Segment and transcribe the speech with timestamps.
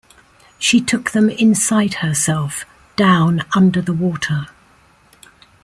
[0.57, 2.65] She took them inside herself,
[2.95, 4.47] down under the water.